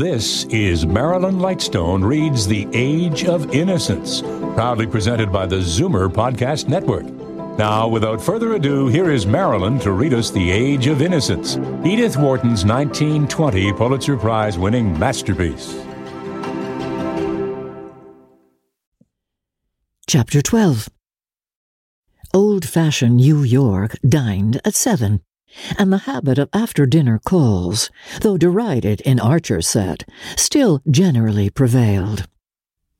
[0.00, 6.68] This is Marilyn Lightstone Reads The Age of Innocence, proudly presented by the Zoomer Podcast
[6.68, 7.04] Network.
[7.58, 12.16] Now, without further ado, here is Marilyn to read us The Age of Innocence, Edith
[12.16, 15.84] Wharton's 1920 Pulitzer Prize winning masterpiece.
[20.06, 20.88] Chapter 12
[22.32, 25.20] Old fashioned New York dined at seven
[25.78, 27.90] and the habit of after dinner calls,
[28.20, 32.26] though derided in Archer's set, still generally prevailed.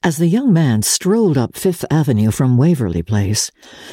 [0.03, 3.51] As the young man strolled up Fifth Avenue from Waverly Place,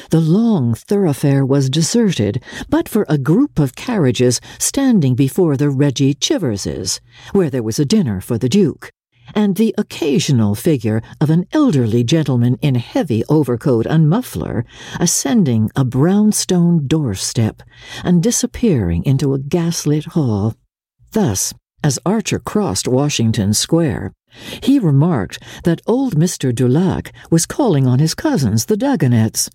[0.08, 6.14] the long thoroughfare was deserted but for a group of carriages standing before the Reggie
[6.14, 7.00] Chiverses,
[7.32, 8.90] where there was a dinner for the Duke,
[9.34, 14.64] and the occasional figure of an elderly gentleman in heavy overcoat and muffler
[14.98, 17.62] ascending a brownstone doorstep
[18.04, 20.54] and disappearing into a gaslit hall.
[21.12, 24.12] Thus, as Archer crossed Washington Square,
[24.62, 26.54] he remarked that old Mr.
[26.54, 29.48] du Lac was calling on his cousins, the Dagonets,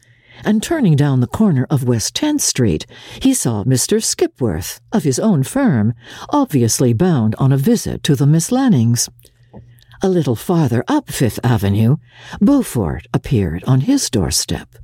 [0.43, 2.85] and turning down the corner of West 10th Street,
[3.21, 4.03] he saw Mr.
[4.03, 5.93] Skipworth, of his own firm,
[6.29, 9.09] obviously bound on a visit to the Miss Lannings.
[10.05, 11.95] A little farther up Fifth Avenue,
[12.41, 14.75] Beaufort appeared on his doorstep,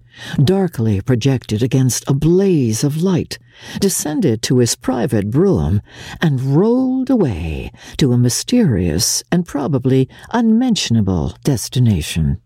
[0.41, 3.37] darkly projected against a blaze of light,
[3.81, 5.81] descended to his private brougham,
[6.21, 12.39] and rolled away to a mysterious and probably unmentionable destination.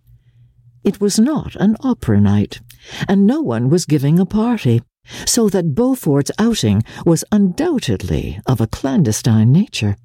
[0.84, 2.60] It was not an opera night,
[3.08, 4.82] and no one was giving a party,
[5.28, 9.96] so that Beaufort's outing was undoubtedly of a clandestine nature.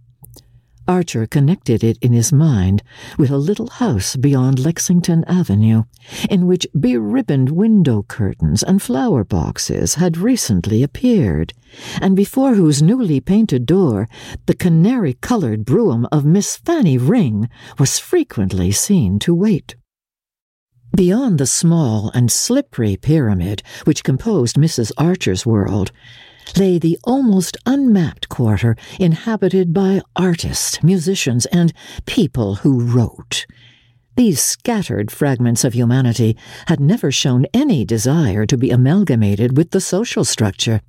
[0.88, 2.82] Archer connected it in his mind
[3.18, 5.84] with a little house beyond Lexington Avenue,
[6.30, 11.52] in which beribboned window curtains and flower boxes had recently appeared,
[12.00, 14.08] and before whose newly painted door
[14.46, 19.76] the canary colored brougham of Miss Fanny Ring was frequently seen to wait.
[20.96, 24.90] Beyond the small and slippery pyramid which composed Mrs.
[24.96, 25.92] Archer's world,
[26.56, 31.72] lay the almost unmapped quarter inhabited by artists, musicians, and
[32.06, 33.46] people who wrote.
[34.16, 36.36] These scattered fragments of humanity
[36.66, 40.80] had never shown any desire to be amalgamated with the social structure.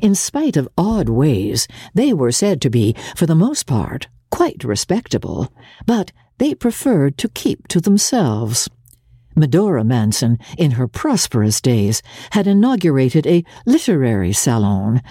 [0.00, 4.62] In spite of odd ways, they were said to be, for the most part, quite
[4.62, 5.52] respectable,
[5.86, 8.68] but they preferred to keep to themselves.
[9.36, 12.02] Medora Manson, in her prosperous days,
[12.32, 15.02] had inaugurated a literary salon,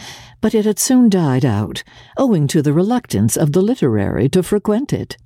[0.42, 1.84] but it had soon died out,
[2.18, 5.18] owing to the reluctance of the literary to frequent it.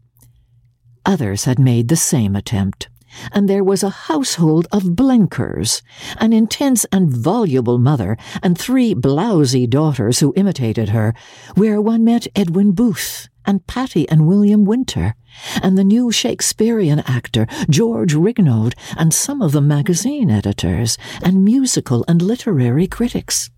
[1.05, 2.87] Others had made the same attempt,
[3.31, 5.81] and there was a household of Blenkers,
[6.17, 11.13] an intense and voluble mother, and three blousy daughters who imitated her,
[11.55, 15.15] where one met Edwin Booth, and Patti and William Winter,
[15.61, 22.05] and the new Shakespearean actor George Rignold, and some of the magazine editors, and musical
[22.07, 23.49] and literary critics.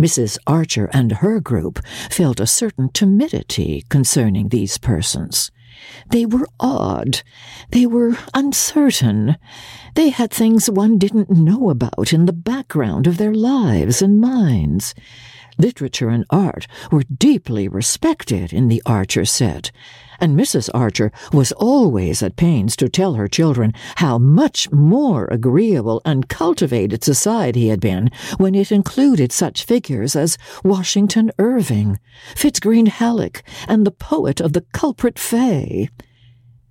[0.00, 0.38] Mrs.
[0.46, 1.78] Archer and her group
[2.10, 5.50] felt a certain timidity concerning these persons.
[6.10, 7.22] They were odd.
[7.70, 9.36] They were uncertain.
[9.94, 14.94] They had things one didn't know about in the background of their lives and minds.
[15.58, 19.70] Literature and art were deeply respected in the Archer set,
[20.20, 20.68] and Mrs.
[20.74, 27.04] Archer was always at pains to tell her children how much more agreeable and cultivated
[27.04, 31.98] society had been when it included such figures as Washington Irving,
[32.34, 35.88] Fitz-Greene Halleck, and the poet of the culprit Fay.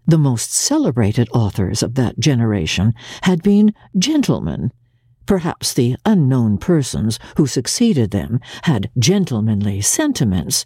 [0.06, 4.72] The most celebrated authors of that generation had been gentlemen
[5.26, 10.66] Perhaps the unknown persons who succeeded them had gentlemanly sentiments,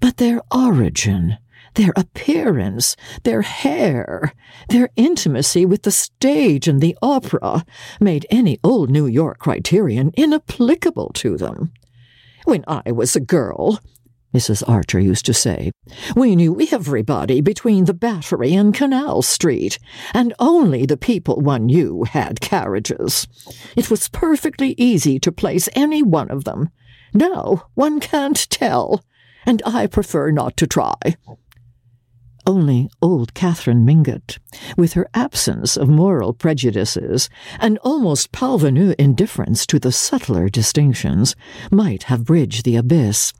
[0.00, 1.38] but their origin,
[1.74, 4.32] their appearance, their hair,
[4.68, 7.64] their intimacy with the stage and the opera
[8.00, 11.72] made any old New York criterion inapplicable to them.
[12.44, 13.80] When I was a girl,
[14.34, 14.62] Mrs.
[14.68, 15.72] Archer used to say.
[16.14, 19.78] We knew everybody between the Battery and Canal Street,
[20.12, 23.26] and only the people one knew had carriages.
[23.74, 26.68] It was perfectly easy to place any one of them.
[27.14, 29.02] Now one can't tell,
[29.46, 30.94] and I prefer not to try.
[32.46, 34.38] Only old Catherine Mingott,
[34.76, 37.28] with her absence of moral prejudices
[37.60, 41.36] and almost parvenu indifference to the subtler distinctions,
[41.70, 43.32] might have bridged the abyss.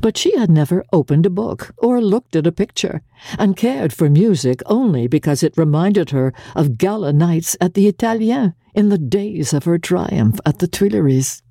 [0.00, 3.02] But she had never opened a book or looked at a picture,
[3.38, 8.54] and cared for music only because it reminded her of gala nights at the Italien
[8.74, 11.42] in the days of her triumph at the Tuileries.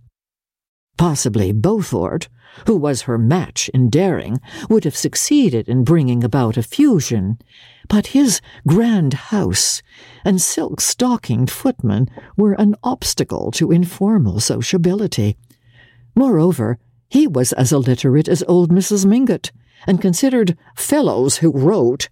[0.97, 2.29] Possibly Beaufort,
[2.67, 4.39] who was her match in daring,
[4.69, 7.39] would have succeeded in bringing about a fusion,
[7.89, 9.81] but his grand house
[10.23, 15.35] and silk stockinged footman were an obstacle to informal sociability.
[16.15, 16.77] Moreover,
[17.13, 19.05] he was as illiterate as old Mrs.
[19.05, 19.51] Mingott,
[19.85, 22.09] and considered fellows who wrote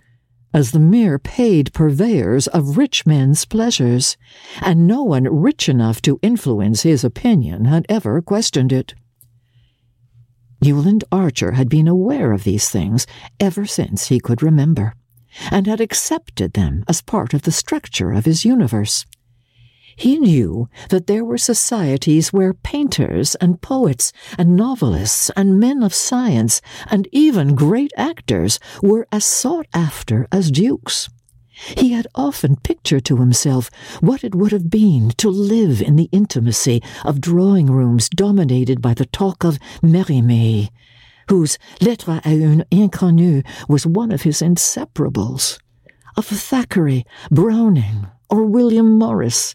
[0.54, 4.16] as the mere paid purveyors of rich men's pleasures,
[4.62, 8.94] and no one rich enough to influence his opinion had ever questioned it.
[10.62, 13.08] Newland Archer had been aware of these things
[13.40, 14.94] ever since he could remember,
[15.50, 19.08] and had accepted them as part of the structure of his universe.
[20.02, 25.94] He knew that there were societies where painters and poets and novelists and men of
[25.94, 26.60] science
[26.90, 31.08] and even great actors were as sought after as dukes.
[31.78, 33.70] He had often pictured to himself
[34.00, 38.96] what it would have been to live in the intimacy of drawing rooms dominated by
[38.96, 40.70] the talk of Mérimée,
[41.30, 45.60] whose Lettre à une inconnue was one of his inseparables,
[46.18, 49.54] of Thackeray, Browning, or William Morris,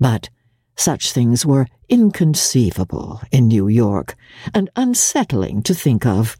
[0.00, 0.30] but
[0.76, 4.16] such things were inconceivable in New York
[4.54, 6.38] and unsettling to think of.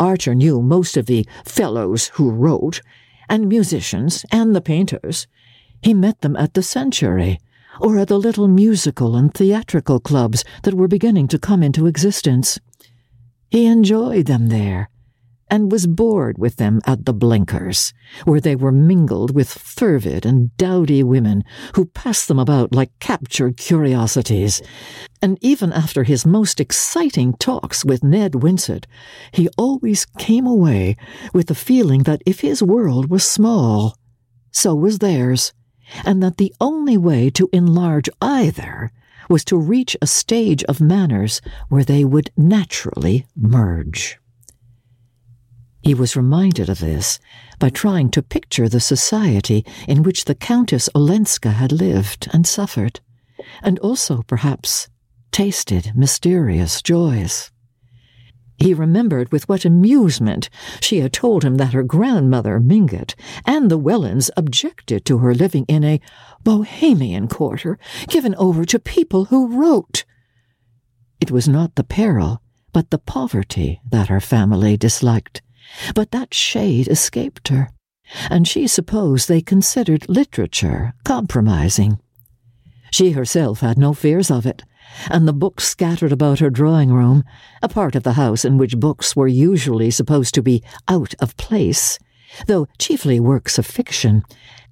[0.00, 2.80] Archer knew most of the fellows who wrote,
[3.28, 5.26] and musicians, and the painters.
[5.82, 7.38] He met them at the Century,
[7.80, 12.58] or at the little musical and theatrical clubs that were beginning to come into existence.
[13.50, 14.90] He enjoyed them there,
[15.50, 17.92] and was bored with them at the Blenkers,
[18.24, 23.56] where they were mingled with fervid and dowdy women who passed them about like captured
[23.56, 24.62] curiosities.
[25.20, 28.86] And even after his most exciting talks with Ned Winsett,
[29.32, 30.96] he always came away
[31.32, 33.96] with the feeling that if his world was small,
[34.50, 35.52] so was theirs,
[36.04, 38.90] and that the only way to enlarge either
[39.28, 44.17] was to reach a stage of manners where they would naturally merge.
[45.88, 47.18] He was reminded of this
[47.58, 53.00] by trying to picture the society in which the Countess Olenska had lived and suffered,
[53.62, 54.90] and also, perhaps,
[55.32, 57.50] tasted mysterious joys.
[58.58, 60.50] He remembered with what amusement
[60.82, 63.14] she had told him that her grandmother, Mingott,
[63.46, 66.02] and the Wellands objected to her living in a
[66.44, 70.04] bohemian quarter given over to people who wrote.
[71.18, 72.42] It was not the peril,
[72.74, 75.40] but the poverty that her family disliked
[75.94, 77.68] but that shade escaped her,
[78.30, 81.98] and she supposed they considered literature compromising.
[82.90, 84.62] She herself had no fears of it,
[85.10, 87.24] and the books scattered about her drawing room,
[87.62, 91.36] a part of the house in which books were usually supposed to be out of
[91.36, 91.98] place,
[92.46, 94.22] though chiefly works of fiction,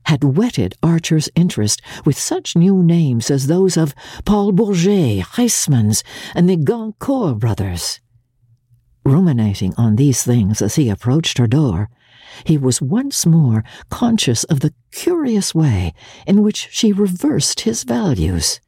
[0.07, 3.95] had whetted Archer's interest with such new names as those of
[4.25, 6.03] Paul Bourget, Huysmans,
[6.35, 8.01] and the Goncourt brothers.
[9.07, 11.89] Ruminating on these things as he approached her door,
[12.43, 15.95] he was once more conscious of the curious way
[16.27, 18.61] in which she reversed his values,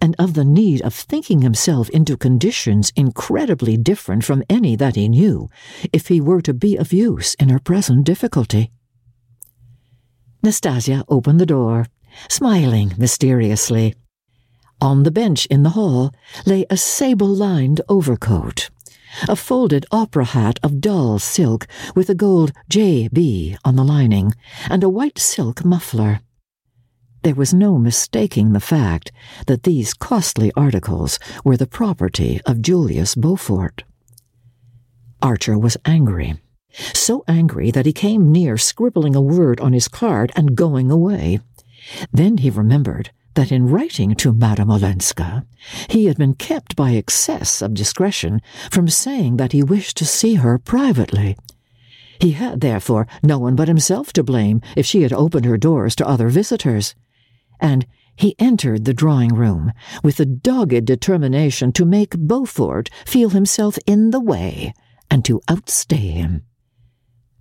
[0.00, 5.08] and of the need of thinking himself into conditions incredibly different from any that he
[5.08, 5.48] knew,
[5.92, 8.70] if he were to be of use in her present difficulty.
[10.44, 11.86] Nastasia opened the door,
[12.28, 13.96] smiling mysteriously.
[14.80, 16.12] On the bench in the hall
[16.46, 18.70] lay a sable lined overcoat
[19.28, 23.56] a folded opera hat of dull silk with a gold J.B.
[23.64, 24.34] on the lining,
[24.70, 26.20] and a white silk muffler.
[27.22, 29.12] There was no mistaking the fact
[29.46, 33.84] that these costly articles were the property of Julius Beaufort.
[35.20, 36.34] Archer was angry,
[36.92, 41.38] so angry that he came near scribbling a word on his card and going away.
[42.12, 45.44] Then he remembered that in writing to Madame Olenska,
[45.88, 50.34] he had been kept by excess of discretion from saying that he wished to see
[50.34, 51.36] her privately.
[52.20, 55.96] He had, therefore, no one but himself to blame if she had opened her doors
[55.96, 56.94] to other visitors.
[57.60, 59.72] And he entered the drawing room
[60.04, 64.74] with a dogged determination to make Beaufort feel himself in the way
[65.10, 66.44] and to outstay him.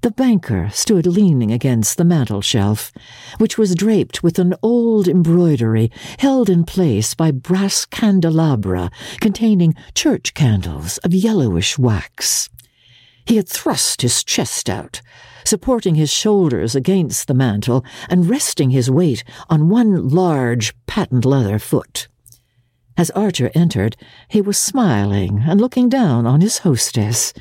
[0.01, 2.91] The banker stood leaning against the mantel shelf,
[3.37, 8.89] which was draped with an old embroidery held in place by brass candelabra
[9.19, 12.49] containing church candles of yellowish wax.
[13.27, 15.03] He had thrust his chest out,
[15.45, 21.59] supporting his shoulders against the mantel and resting his weight on one large patent leather
[21.59, 22.07] foot.
[22.97, 23.95] As Archer entered,
[24.27, 27.33] he was smiling and looking down on his hostess,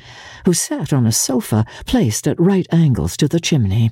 [0.45, 3.91] who sat on a sofa placed at right angles to the chimney.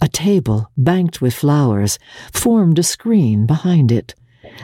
[0.00, 1.98] A table, banked with flowers,
[2.32, 4.14] formed a screen behind it,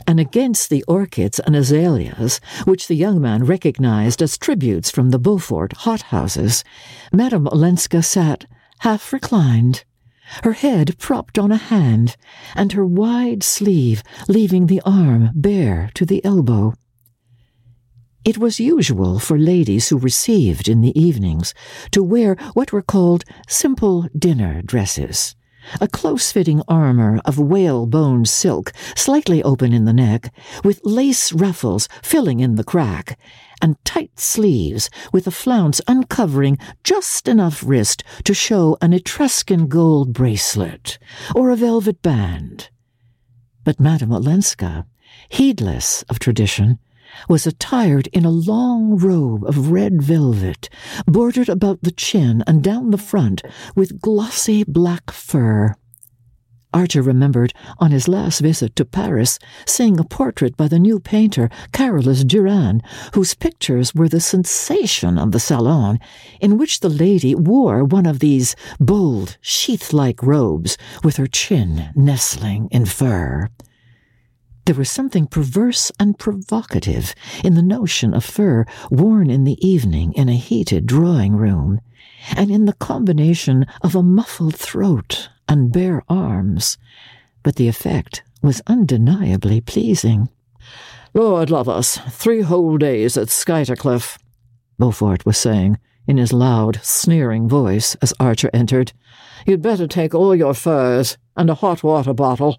[0.06, 5.18] and against the orchids and azaleas, which the young man recognized as tributes from the
[5.18, 6.64] Beaufort hothouses,
[7.12, 8.46] Madame Olenska sat,
[8.80, 9.84] half reclined,
[10.44, 12.16] her head propped on a hand,
[12.54, 16.74] and her wide sleeve leaving the arm bare to the elbow.
[18.24, 21.54] It was usual for ladies who received in the evenings
[21.90, 25.34] to wear what were called simple dinner dresses
[25.80, 30.32] a close fitting armor of whalebone silk, slightly open in the neck,
[30.64, 33.18] with lace ruffles filling in the crack,
[33.62, 40.12] and tight sleeves with a flounce uncovering just enough wrist to show an Etruscan gold
[40.12, 40.98] bracelet
[41.34, 42.68] or a velvet band.
[43.64, 44.84] But Madame Olenska,
[45.28, 46.80] heedless of tradition,
[47.28, 50.68] was attired in a long robe of red velvet,
[51.06, 53.42] bordered about the chin and down the front
[53.76, 55.74] with glossy black fur.
[56.74, 61.50] Archer remembered on his last visit to Paris seeing a portrait by the new painter
[61.72, 62.82] Carolus Duran,
[63.14, 65.98] whose pictures were the sensation of the salon,
[66.40, 71.90] in which the lady wore one of these bold, sheath like robes with her chin
[71.94, 73.48] nestling in fur.
[74.64, 80.12] There was something perverse and provocative in the notion of fur worn in the evening
[80.12, 81.80] in a heated drawing room,
[82.36, 86.78] and in the combination of a muffled throat and bare arms,
[87.42, 90.30] but the effect was undeniably pleasing.
[91.12, 94.16] Lord love us, three whole days at Skuytercliff,
[94.78, 98.94] Beaufort was saying in his loud, sneering voice as Archer entered.
[99.46, 102.58] You'd better take all your furs and a hot water bottle.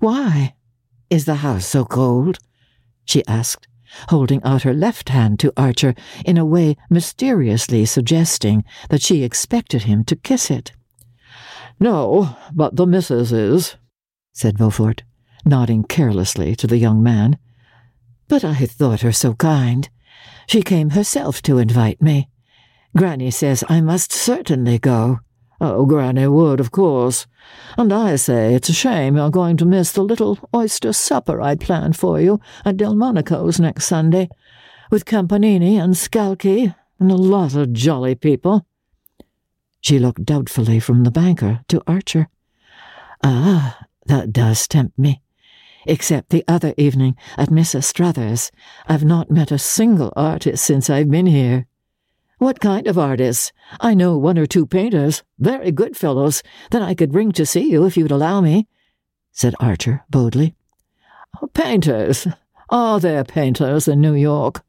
[0.00, 0.54] Why?
[1.10, 2.40] Is the house so cold?
[3.04, 3.68] she asked,
[4.08, 9.84] holding out her left hand to Archer in a way mysteriously suggesting that she expected
[9.84, 10.72] him to kiss it.
[11.80, 13.76] No, but the missus is,
[14.32, 15.02] said Beaufort,
[15.44, 17.38] nodding carelessly to the young man.
[18.28, 19.88] But I thought her so kind.
[20.46, 22.28] She came herself to invite me.
[22.96, 25.20] Granny says I must certainly go.
[25.60, 27.26] Oh, Granny would, of course.
[27.78, 31.60] And I say it's a shame you're going to miss the little oyster supper I'd
[31.60, 34.28] planned for you at Delmonico's next Sunday,
[34.90, 38.66] with Campanini and Scalchi and a lot of jolly people.
[39.82, 42.28] She looked doubtfully from the banker to Archer.
[43.22, 45.20] Ah, that does tempt me.
[45.86, 47.84] Except the other evening at Mrs.
[47.84, 48.52] Struthers,
[48.86, 51.66] I've not met a single artist since I've been here.
[52.38, 53.52] What kind of artists?
[53.80, 57.68] I know one or two painters, very good fellows, that I could bring to see
[57.68, 58.68] you if you'd allow me,
[59.32, 60.54] said Archer boldly.
[61.54, 62.28] Painters?
[62.70, 64.62] Are there painters in New York?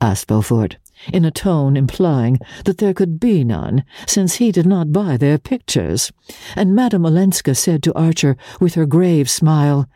[0.00, 0.78] asked Beaufort,
[1.12, 5.38] in a tone implying that there could be none, since he did not buy their
[5.38, 6.12] pictures,
[6.56, 9.88] and Madame Olenska said to Archer with her grave smile,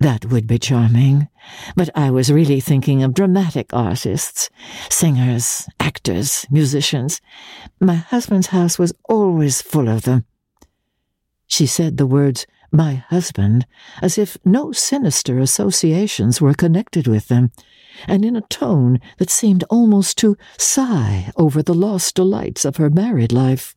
[0.00, 1.28] that would be charming,
[1.76, 4.50] but I was really thinking of dramatic artists,
[4.90, 7.20] singers, actors, musicians.
[7.78, 10.24] My husband's house was always full of them.
[11.46, 13.66] She said the words, my husband,
[14.00, 17.50] as if no sinister associations were connected with them,
[18.08, 22.90] and in a tone that seemed almost to sigh over the lost delights of her
[22.90, 23.76] married life.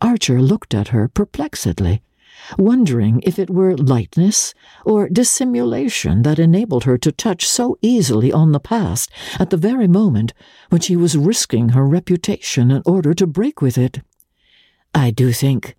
[0.00, 2.02] Archer looked at her perplexedly
[2.58, 4.54] wondering if it were lightness
[4.84, 9.86] or dissimulation that enabled her to touch so easily on the past at the very
[9.86, 10.32] moment
[10.68, 14.00] when she was risking her reputation in order to break with it.
[14.94, 15.76] I do think,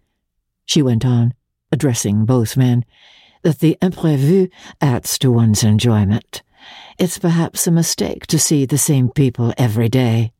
[0.65, 1.33] she went on,
[1.71, 2.85] addressing both men,
[3.43, 4.49] that the imprévu
[4.79, 6.43] adds to one's enjoyment.
[6.99, 10.33] It's perhaps a mistake to see the same people every day.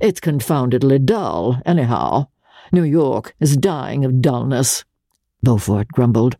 [0.00, 2.28] It's confoundedly dull, anyhow.
[2.72, 4.84] New York is dying of dullness.
[5.42, 6.36] Beaufort grumbled.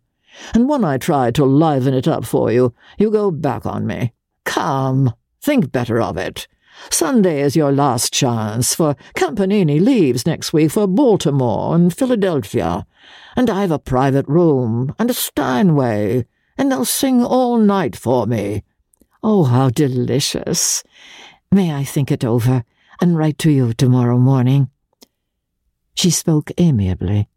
[0.55, 4.13] And when I try to liven it up for you, you go back on me.
[4.45, 6.47] Come, think better of it.
[6.91, 12.87] Sunday is your last chance, for Campanini leaves next week for Baltimore and Philadelphia,
[13.37, 18.65] and I've a private room and a Steinway, and they'll sing all night for me.
[19.23, 20.83] Oh, how delicious!
[21.51, 22.65] May I think it over
[23.01, 24.71] and write to you tomorrow morning?
[25.95, 27.29] She spoke amiably,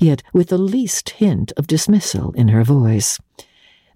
[0.00, 3.18] yet with the least hint of dismissal in her voice.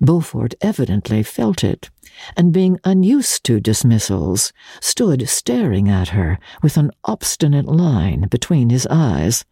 [0.00, 1.90] Beaufort evidently felt it,
[2.36, 8.86] and being unused to dismissals, stood staring at her with an obstinate line between his
[8.90, 9.44] eyes.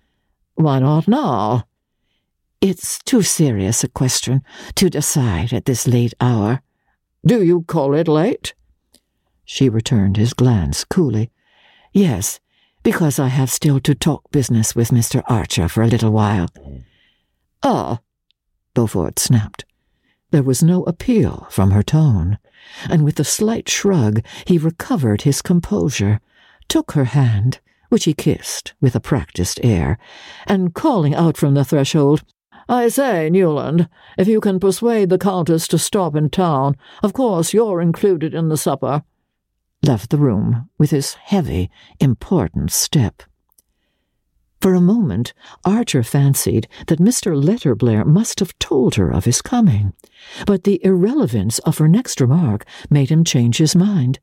[0.55, 1.68] Why not now?
[2.61, 4.43] It's too serious a question
[4.75, 6.61] to decide at this late hour.
[7.25, 8.53] Do you call it late?
[9.45, 11.31] She returned his glance coolly.
[11.93, 12.41] Yes,
[12.83, 15.23] because I have still to talk business with Mr.
[15.29, 16.49] Archer for a little while.
[17.63, 18.01] Ah,
[18.75, 19.65] Beaufort snapped.
[20.33, 22.39] There was no appeal from her tone,
[22.91, 26.21] and with a slight shrug he recovered his composure,
[26.69, 29.97] took her hand, which he kissed with a practised air,
[30.47, 32.25] and calling out from the threshold,
[32.69, 37.55] I say, Newland, if you can persuade the Countess to stop in town, of course
[37.55, 39.05] you're included in the supper,
[39.83, 43.23] left the room with his heavy, important step.
[44.61, 45.33] For a moment,
[45.65, 47.41] Archer fancied that Mr.
[47.41, 49.95] Letterblair must have told her of his coming,
[50.47, 54.19] but the irrelevance of her next remark made him change his mind.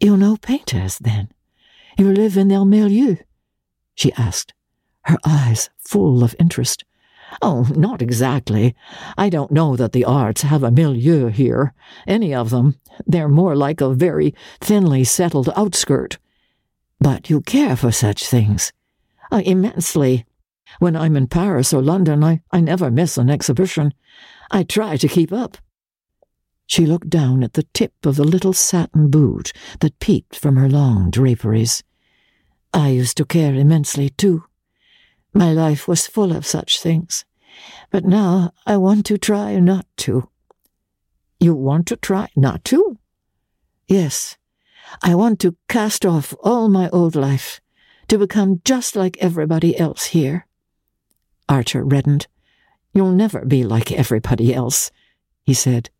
[0.00, 1.30] You know painters, then?
[1.98, 3.16] You live in their milieu?
[3.94, 4.54] she asked,
[5.02, 6.84] her eyes full of interest.
[7.40, 8.74] Oh, not exactly.
[9.16, 11.72] I don't know that the arts have a milieu here,
[12.06, 12.76] any of them.
[13.06, 16.18] They're more like a very thinly settled outskirt.
[17.00, 18.72] But you care for such things.
[19.30, 20.26] Uh, immensely.
[20.78, 23.94] When I'm in Paris or London, I, I never miss an exhibition.
[24.50, 25.56] I try to keep up.
[26.66, 30.68] She looked down at the tip of the little satin boot that peeped from her
[30.68, 31.82] long draperies.
[32.72, 34.44] I used to care immensely, too.
[35.32, 37.24] My life was full of such things.
[37.90, 40.28] But now I want to try not to.
[41.40, 42.98] You want to try not to?
[43.86, 44.36] Yes.
[45.02, 47.60] I want to cast off all my old life,
[48.08, 50.46] to become just like everybody else here.
[51.48, 52.26] Archer reddened.
[52.94, 54.90] You'll never be like everybody else,
[55.44, 55.90] he said.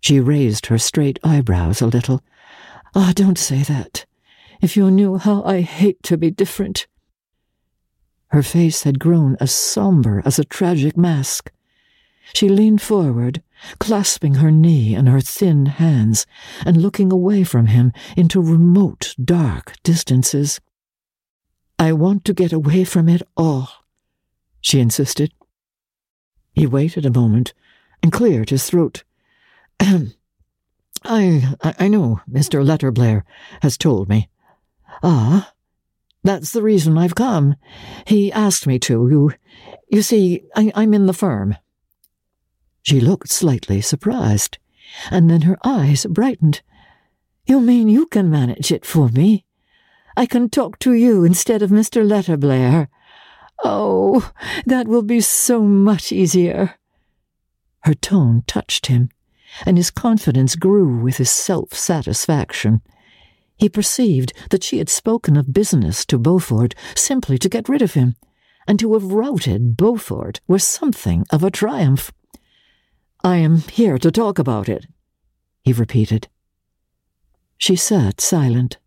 [0.00, 2.22] She raised her straight eyebrows a little.
[2.94, 4.06] Ah, oh, don't say that.
[4.60, 6.86] If you knew how I hate to be different.
[8.32, 11.52] Her face had grown as somber as a tragic mask.
[12.32, 13.42] She leaned forward,
[13.78, 16.24] clasping her knee in her thin hands
[16.64, 20.60] and looking away from him into remote, dark distances.
[21.78, 23.68] I want to get away from it all,
[24.62, 25.34] she insisted.
[26.54, 27.52] He waited a moment
[28.02, 29.04] and cleared his throat.
[29.80, 32.64] I, I know Mr.
[32.64, 33.24] Letterblair
[33.60, 34.30] has told me.
[35.02, 35.52] Ah,
[36.22, 37.56] that's the reason I've come.
[38.06, 39.08] He asked me to.
[39.08, 39.32] You,
[39.90, 41.56] you see, I, I'm in the firm.
[42.82, 44.58] She looked slightly surprised,
[45.10, 46.62] and then her eyes brightened.
[47.46, 49.44] You mean you can manage it for me?
[50.16, 52.06] I can talk to you instead of Mr.
[52.06, 52.88] Letterblair.
[53.64, 54.32] Oh,
[54.66, 56.74] that will be so much easier.
[57.80, 59.08] Her tone touched him,
[59.66, 62.82] and his confidence grew with his self satisfaction.
[63.62, 67.94] He perceived that she had spoken of business to Beaufort simply to get rid of
[67.94, 68.16] him,
[68.66, 72.12] and to have routed Beaufort was something of a triumph.
[73.22, 74.88] I am here to talk about it,
[75.62, 76.26] he repeated.
[77.56, 78.78] She sat silent,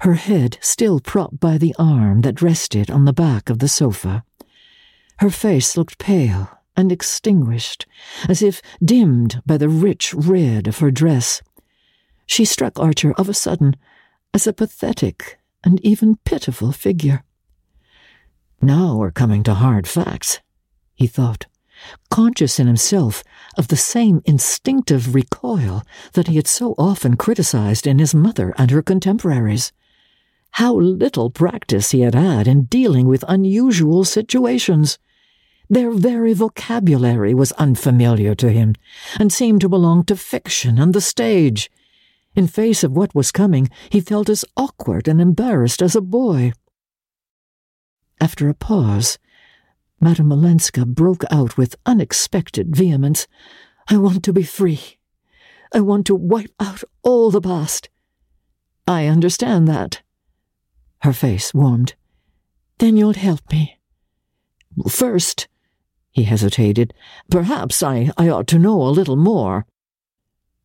[0.00, 4.24] her head still propped by the arm that rested on the back of the sofa.
[5.18, 7.86] Her face looked pale and extinguished,
[8.28, 11.40] as if dimmed by the rich red of her dress.
[12.26, 13.76] She struck Archer of a sudden
[14.34, 17.24] as a pathetic and even pitiful figure.
[18.60, 20.40] Now we're coming to hard facts,
[20.94, 21.46] he thought,
[22.10, 23.24] conscious in himself
[23.58, 25.82] of the same instinctive recoil
[26.12, 29.72] that he had so often criticized in his mother and her contemporaries.
[30.52, 34.98] How little practice he had had in dealing with unusual situations.
[35.68, 38.74] Their very vocabulary was unfamiliar to him,
[39.18, 41.70] and seemed to belong to fiction and the stage.
[42.34, 46.52] In face of what was coming, he felt as awkward and embarrassed as a boy.
[48.20, 49.18] After a pause,
[50.00, 53.26] Madame Olenska broke out with unexpected vehemence.
[53.88, 54.98] I want to be free.
[55.74, 57.88] I want to wipe out all the past.
[58.86, 60.02] I understand that.
[61.02, 61.94] Her face warmed.
[62.78, 63.78] Then you'll help me.
[64.88, 65.48] First,
[66.10, 66.94] he hesitated,
[67.30, 69.66] perhaps I, I ought to know a little more.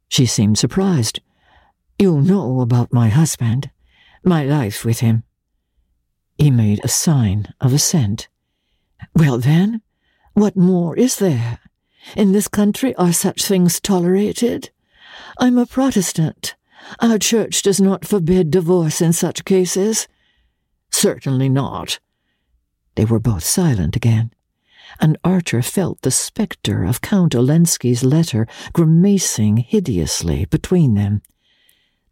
[0.10, 1.20] She seemed surprised.
[2.00, 3.72] You know about my husband,
[4.24, 5.24] my life with him.
[6.38, 8.28] He made a sign of assent.
[9.16, 9.82] Well, then,
[10.34, 11.58] what more is there?
[12.16, 14.70] In this country are such things tolerated?
[15.40, 16.56] I'm a Protestant.
[17.00, 20.08] Our church does not forbid divorce in such cases.
[20.92, 22.00] Certainly not.
[22.94, 24.32] They were both silent again,
[25.00, 31.24] and Archer felt the spectre of Count Olenski's letter grimacing hideously between them.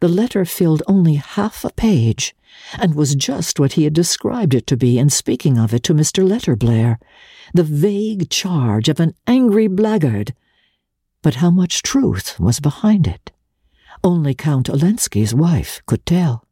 [0.00, 2.34] The letter filled only half a page,
[2.78, 5.94] and was just what he had described it to be in speaking of it to
[5.94, 6.26] Mr.
[6.26, 6.98] Letterblair
[7.54, 10.34] the vague charge of an angry blackguard.
[11.22, 13.32] But how much truth was behind it?
[14.04, 16.44] Only Count Olenski's wife could tell.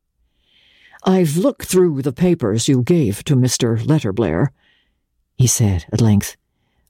[1.05, 3.79] I've looked through the papers you gave to Mr.
[3.85, 4.49] Letterblair,
[5.37, 6.37] he said at length.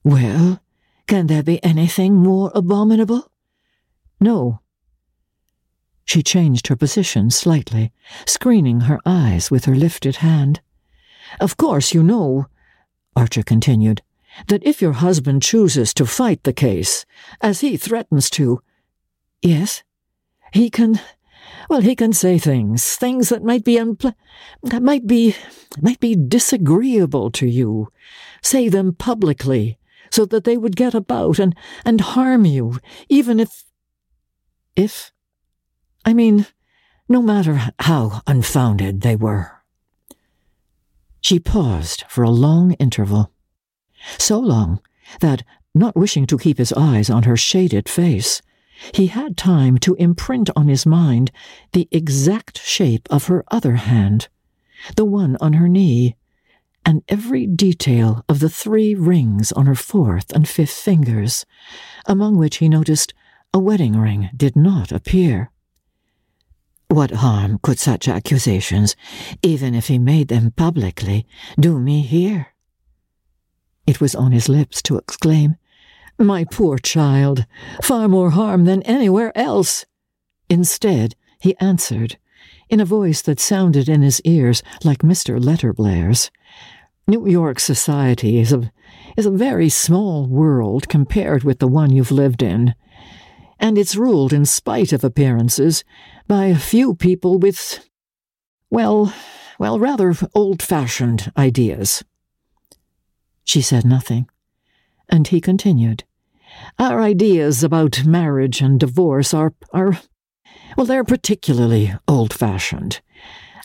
[0.05, 0.61] Well,
[1.07, 3.31] Can there be anything more abominable?
[4.21, 4.61] No.
[6.05, 7.93] She changed her position slightly,
[8.27, 10.61] screening her eyes with her lifted hand.
[11.41, 12.47] Of course, you know,
[13.17, 14.03] Archer continued,
[14.49, 17.07] that if your husband chooses to fight the case,
[17.41, 18.61] as he threatens to,
[19.41, 19.83] yes,
[20.53, 21.01] he can,
[21.71, 24.15] well, he can say things, things that might be unple-
[24.65, 25.35] that might be,
[25.81, 27.89] might be disagreeable to you.
[28.43, 29.79] Say them publicly,
[30.11, 33.65] so that they would get about and, and harm you, even if,
[34.77, 35.13] if,
[36.05, 36.47] I mean,
[37.09, 39.63] no matter how unfounded they were.
[41.21, 43.31] She paused for a long interval.
[44.19, 44.81] So long
[45.21, 45.43] that,
[45.75, 48.43] not wishing to keep his eyes on her shaded face,
[48.93, 51.31] he had time to imprint on his mind
[51.73, 54.29] the exact shape of her other hand,
[54.97, 56.17] the one on her knee,
[56.85, 61.47] and every detail of the three rings on her fourth and fifth fingers,
[62.07, 63.15] among which he noticed
[63.55, 65.51] a wedding ring did not appear.
[66.89, 68.95] What harm could such accusations,
[69.43, 71.27] even if he made them publicly,
[71.59, 72.49] do me here?
[73.87, 75.57] It was on his lips to exclaim,
[76.19, 77.47] My poor child,
[77.83, 79.85] far more harm than anywhere else.
[80.49, 82.17] Instead, he answered,
[82.69, 85.43] in a voice that sounded in his ears like Mr.
[85.43, 86.31] Letterblair's.
[87.07, 88.73] New York society is a,
[89.17, 92.75] is a very small world compared with the one you've lived in,
[93.59, 95.85] and it's ruled, in spite of appearances,
[96.27, 97.89] by a few people with,
[98.71, 99.13] well,
[99.59, 102.03] well, rather old fashioned ideas.
[103.45, 104.29] She said nothing,
[105.09, 106.05] and he continued.
[106.79, 109.99] Our ideas about marriage and divorce are, are,
[110.77, 113.01] well, they're particularly old fashioned.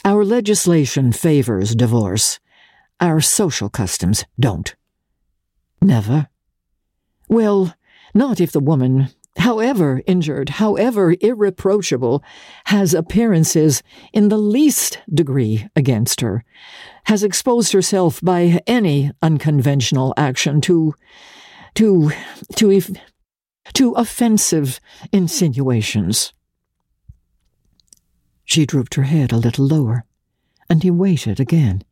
[0.06, 2.40] Our legislation favors divorce.
[3.00, 4.76] Our social customs don't.
[5.82, 6.28] Never.
[7.28, 7.76] Well,
[8.14, 12.24] not if the woman, however injured, however irreproachable,
[12.66, 16.44] has appearances in the least degree against her,
[17.06, 20.94] has exposed herself by any unconventional action to,
[21.76, 22.12] to,
[22.56, 22.82] to,
[23.74, 24.80] to offensive
[25.12, 26.34] insinuations.
[28.46, 30.06] She drooped her head a little lower,
[30.70, 31.84] and he waited again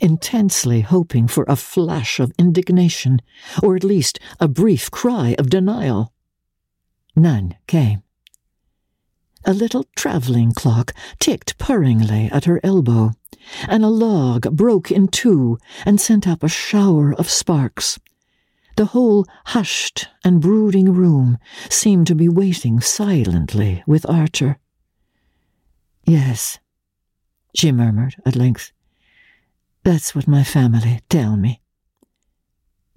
[0.00, 3.20] intensely hoping for a flash of indignation,
[3.62, 6.12] or at least a brief cry of denial.
[7.16, 8.02] None came.
[9.46, 13.12] A little travelling clock ticked purringly at her elbow,
[13.66, 17.98] and a log broke in two and sent up a shower of sparks.
[18.76, 21.38] The whole hushed and brooding room
[21.70, 24.58] seemed to be waiting silently with Archer.
[26.04, 26.58] Yes,
[27.54, 28.72] she murmured at length.
[29.82, 31.62] That's what my family tell me.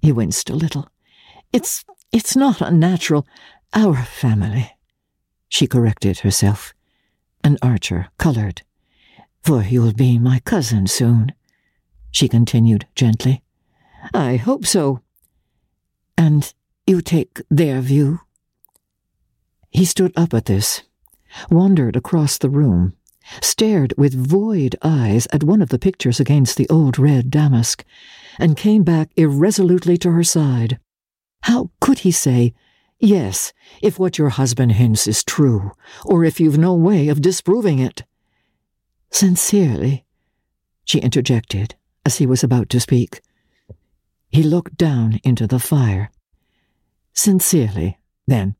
[0.02, 0.88] He winced a little.
[1.52, 3.26] It's it's not unnatural.
[3.72, 4.76] Our family,
[5.48, 6.74] she corrected herself,
[7.44, 8.62] and Archer coloured.
[9.42, 11.32] For you'll be my cousin soon,
[12.10, 13.42] she continued gently.
[14.12, 15.00] I hope so.
[16.18, 16.52] And
[16.86, 18.20] you take their view?
[19.70, 20.82] He stood up at this,
[21.50, 22.94] wandered across the room,
[23.40, 27.84] stared with void eyes at one of the pictures against the old red damask,
[28.38, 30.80] and came back irresolutely to her side.
[31.42, 32.52] How could he say,
[33.00, 35.72] Yes, if what your husband hints is true,
[36.04, 38.04] or if you've no way of disproving it?
[39.10, 40.04] Sincerely,
[40.84, 43.20] she interjected as he was about to speak.
[44.28, 46.10] He looked down into the fire.
[47.14, 48.54] Sincerely, then,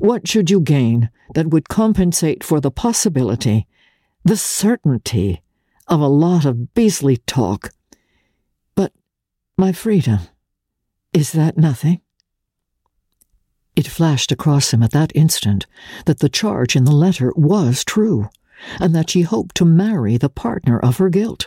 [0.00, 3.66] what should you gain that would compensate for the possibility
[4.24, 5.42] the certainty
[5.86, 7.70] of a lot of beastly talk.
[8.74, 8.92] But
[9.56, 10.20] my freedom,
[11.12, 12.00] is that nothing?
[13.78, 15.64] It flashed across him at that instant
[16.06, 18.28] that the charge in the letter was true,
[18.80, 21.46] and that she hoped to marry the partner of her guilt.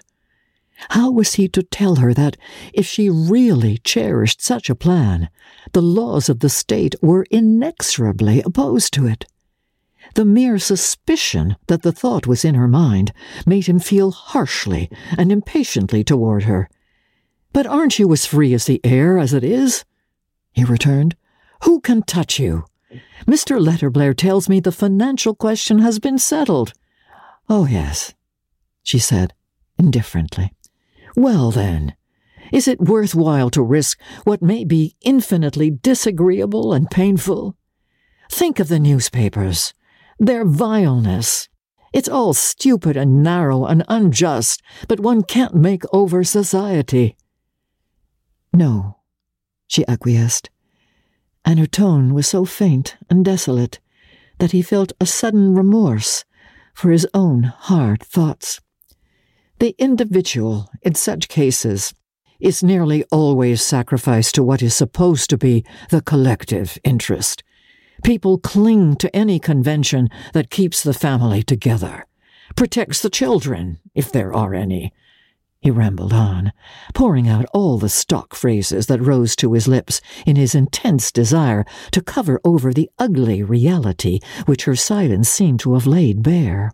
[0.92, 2.38] How was he to tell her that,
[2.74, 5.28] if she really cherished such a plan,
[5.74, 9.26] the laws of the state were inexorably opposed to it?
[10.14, 13.12] The mere suspicion that the thought was in her mind
[13.46, 16.70] made him feel harshly and impatiently toward her.
[17.52, 19.84] But aren't you as free as the air as it is?
[20.54, 21.18] he returned.
[21.64, 22.66] Who can touch you?
[23.26, 23.60] Mr.
[23.60, 26.74] Letterblair tells me the financial question has been settled.
[27.48, 28.14] Oh, yes,
[28.84, 29.34] she said,
[29.78, 30.54] indifferently.
[31.16, 31.96] Well, then,
[32.52, 37.56] is it worth while to risk what may be infinitely disagreeable and painful?
[38.30, 39.74] Think of the newspapers
[40.22, 41.50] their vileness.
[41.94, 47.18] It's all stupid and narrow and unjust, but one can't make over society.
[48.54, 49.00] No,
[49.68, 50.52] she acquiesced.
[51.44, 53.80] And her tone was so faint and desolate
[54.40, 56.26] that he felt a sudden remorse
[56.74, 58.60] for his own hard thoughts.
[59.60, 61.94] The individual, in such cases,
[62.40, 67.44] is nearly always sacrificed to what is supposed to be the collective interest.
[68.04, 72.08] People cling to any convention that keeps the family together,
[72.56, 74.92] protects the children, if there are any.
[75.62, 76.54] He rambled on,
[76.94, 81.66] pouring out all the stock phrases that rose to his lips in his intense desire
[81.92, 86.72] to cover over the ugly reality which her silence seemed to have laid bare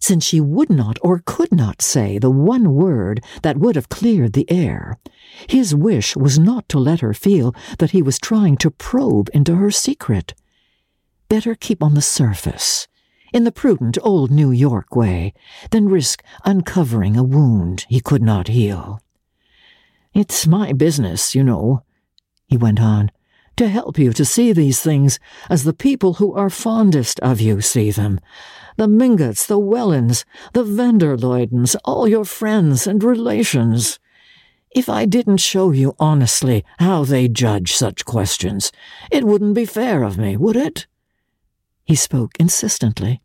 [0.00, 4.32] since she would not or could not say the one word that would have cleared
[4.32, 4.98] the air.
[5.46, 9.56] His wish was not to let her feel that he was trying to probe into
[9.56, 10.34] her secret.
[11.28, 12.88] Better keep on the surface,
[13.32, 15.32] in the prudent old New York way,
[15.70, 19.00] than risk uncovering a wound he could not heal.
[20.12, 21.84] It's my business, you know,
[22.48, 23.10] he went on,
[23.56, 27.60] to help you to see these things as the people who are fondest of you
[27.60, 28.18] see them,
[28.76, 33.98] the Mingotts, the Wellands, the van der Luydens, all your friends and relations.
[34.70, 38.72] If I didn't show you honestly how they judge such questions,
[39.10, 40.86] it wouldn't be fair of me, would it?
[41.90, 43.20] He spoke insistently,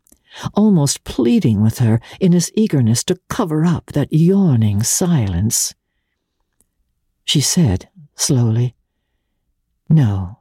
[0.54, 5.72] almost pleading with her in his eagerness to cover up that yawning silence.
[7.24, 8.74] She said slowly,
[9.88, 10.40] No,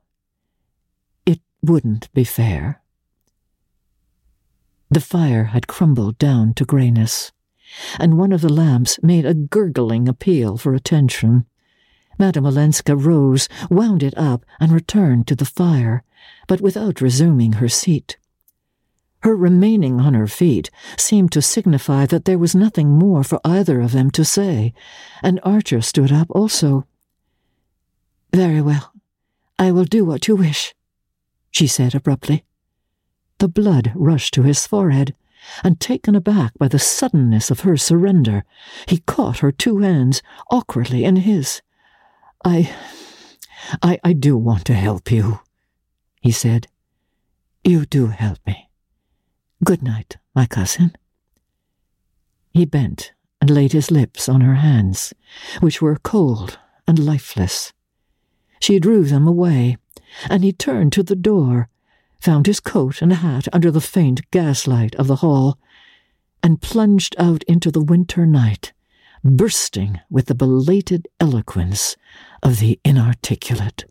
[1.28, 2.82] it wouldn't be fair.
[4.90, 7.32] The fire had crumbled down to grayness,
[8.00, 11.46] and one of the lamps made a gurgling appeal for attention.
[12.17, 16.04] Madame Olenska rose, wound it up, and returned to the fire,
[16.47, 18.17] but without resuming her seat.
[19.19, 23.82] Her remaining on her feet seemed to signify that there was nothing more for either
[23.82, 24.73] of them to say,
[25.23, 26.86] and Archer stood up also.
[28.32, 28.93] Very well.
[29.58, 30.75] I will do what you wish,
[31.49, 32.45] she said abruptly.
[33.39, 35.15] The blood rushed to his forehead,
[35.63, 38.43] and taken aback by the suddenness of her surrender,
[38.88, 41.62] he caught her two hands awkwardly in his.
[42.46, 42.74] I.
[43.82, 45.40] I, I do want to help you,
[46.22, 46.68] he said.
[47.64, 48.70] You do help me.
[49.64, 50.96] Good night, my cousin.
[52.54, 55.14] He bent and laid his lips on her hands,
[55.60, 57.74] which were cold and lifeless.
[58.60, 59.78] She drew them away,
[60.30, 61.70] and he turned to the door
[62.26, 65.60] found his coat and hat under the faint gaslight of the hall,
[66.42, 68.74] and plunged out into the winter night,
[69.26, 71.98] bursting with the belated eloquence
[72.44, 73.86] of the inarticulate.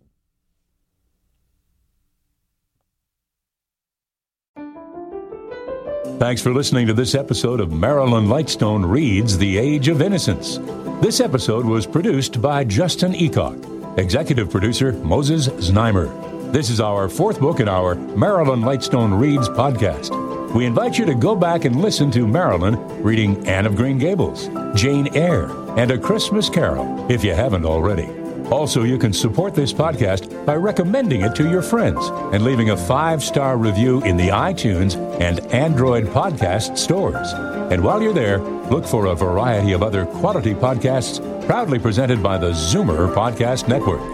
[6.19, 10.59] Thanks for listening to this episode of Marilyn Lightstone Reads The Age of Innocence.
[11.03, 16.53] This episode was produced by Justin Eacock, executive producer Moses Znaimer.
[16.53, 20.24] This is our fourth book in our Marilyn Lightstone Reads podcast.
[20.55, 24.49] We invite you to go back and listen to Marilyn reading Anne of Green Gables,
[24.77, 28.09] Jane Eyre, and A Christmas Carol if you haven't already.
[28.51, 32.77] Also, you can support this podcast by recommending it to your friends and leaving a
[32.77, 37.33] five star review in the iTunes and Android podcast stores.
[37.73, 42.39] And while you're there, look for a variety of other quality podcasts proudly presented by
[42.39, 44.14] the Zoomer Podcast Network.